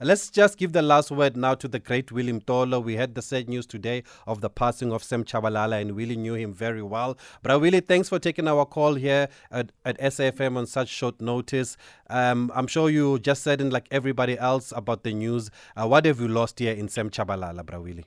[0.00, 2.82] Let's just give the last word now to the great William Mtolo.
[2.82, 6.34] We had the sad news today of the passing of Sam Tshabalala, and Willie knew
[6.34, 7.16] him very well.
[7.42, 11.76] But Willie, thanks for taking our call here at, at SAFM on such short notice.
[12.08, 15.50] Um, I'm sure you just said, in like everybody else, about the news.
[15.76, 18.06] Uh, what have you lost here in Sam Tshabalala, Bra Willie?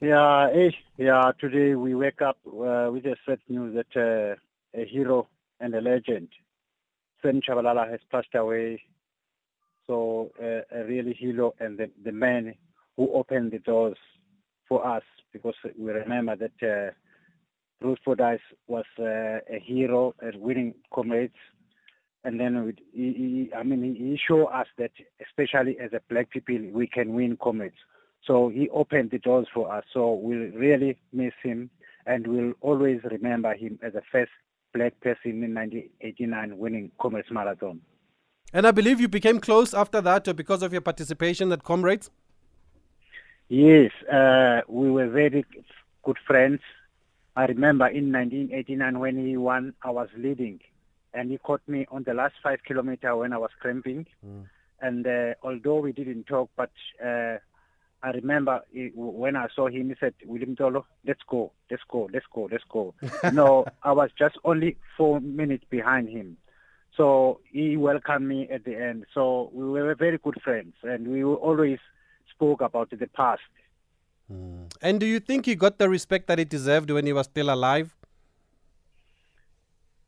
[0.00, 1.32] Yeah, eh, yeah.
[1.40, 5.26] Today we wake up uh, with the sad news that uh, a hero
[5.58, 6.28] and a legend,
[7.22, 8.82] Sam Tshabalala, has passed away.
[9.86, 12.54] So uh, a really hero and the, the man
[12.96, 13.98] who opened the doors
[14.68, 15.02] for us,
[15.32, 16.90] because we remember that uh,
[17.80, 21.34] Bruce Fordyce was uh, a hero at winning comrades,
[22.24, 24.90] and then he, he, I mean he showed us that,
[25.24, 27.76] especially as a black people, we can win comrades.
[28.26, 29.84] So he opened the doors for us.
[29.92, 31.70] So we'll really miss him
[32.06, 34.30] and we'll always remember him as the first
[34.74, 37.80] black person in 1989 winning Comrades Marathon.
[38.52, 42.10] And I believe you became close after that because of your participation at Comrades?
[43.48, 45.44] Yes, uh, we were very
[46.02, 46.60] good friends.
[47.36, 50.60] I remember in 1989 when he won, I was leading
[51.12, 54.06] and he caught me on the last five kilometer when I was cramping.
[54.24, 54.44] Mm.
[54.80, 56.70] And uh, although we didn't talk, but
[57.02, 57.38] uh,
[58.02, 58.62] I remember
[58.94, 62.64] when I saw him, he said, William Mtolo, let's go, let's go, let's go, let's
[62.68, 62.94] go.
[63.32, 66.36] no, I was just only four minutes behind him.
[66.96, 69.06] So he welcomed me at the end.
[69.12, 71.78] So we were very good friends and we always
[72.30, 73.42] spoke about the past.
[74.32, 74.72] Mm.
[74.82, 77.52] And do you think he got the respect that he deserved when he was still
[77.52, 77.94] alive?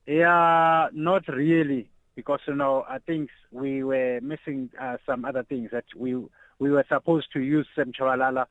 [0.07, 5.69] Yeah, not really, because you know I think we were missing uh, some other things
[5.71, 6.17] that we
[6.59, 8.47] we were supposed to use Sam Tshabalala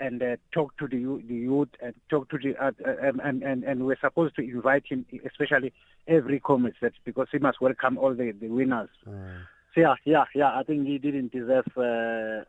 [0.00, 3.64] and uh, talk to the, the youth and talk to the uh, uh and, and
[3.64, 5.72] and we're supposed to invite him, especially
[6.06, 8.90] every comment that because he must welcome all the, the winners.
[9.06, 9.40] Mm.
[9.74, 10.58] So yeah, yeah, yeah.
[10.58, 12.44] I think he didn't deserve uh,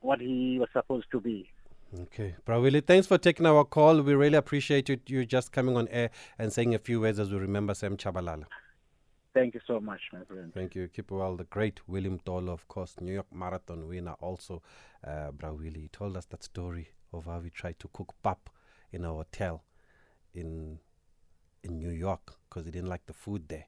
[0.00, 1.50] what he was supposed to be.
[2.02, 4.02] Okay, Bro thanks for taking our call.
[4.02, 7.32] We really appreciate you, you just coming on air and saying a few words as
[7.32, 8.44] we remember Sam Tshabalala.
[9.38, 10.52] Thank you so much, my friend.
[10.52, 10.88] Thank you.
[10.88, 11.36] Keep well.
[11.36, 14.62] The great William Mtolo, of course, New York Marathon winner, also,
[15.06, 15.88] uh, Willie.
[15.92, 18.50] Told us that story of how we tried to cook pap
[18.90, 19.62] in a hotel
[20.34, 20.80] in
[21.62, 23.66] in New York because he didn't like the food there.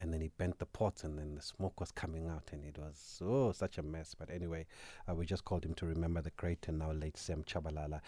[0.00, 2.76] And then he bent the pots, and then the smoke was coming out, and it
[2.78, 4.16] was oh such a mess.
[4.18, 4.66] But anyway,
[5.08, 8.00] uh, we just called him to remember the great and now late Sam Tshabalala.